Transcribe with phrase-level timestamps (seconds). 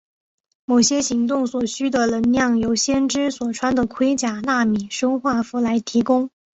[0.65, 6.31] 某些行动所需的能量由先知所穿的盔甲纳米生化服来提供。